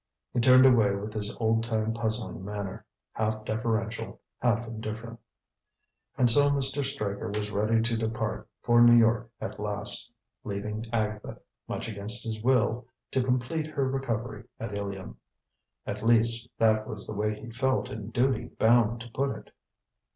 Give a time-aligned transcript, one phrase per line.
[0.33, 5.19] He turned away with his old time puzzling manner, half deferential, half indifferent.
[6.17, 6.83] And so Mr.
[6.83, 10.11] Straker was ready to depart for New York at last,
[10.43, 11.37] leaving Agatha,
[11.67, 15.17] much against his will, to "complete her recovery" at Ilion.
[15.85, 19.51] At least, that was the way he felt in duty bound to put it.